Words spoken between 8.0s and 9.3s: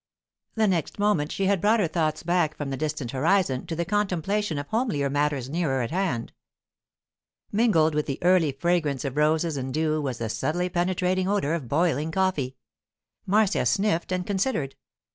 the early fragrance of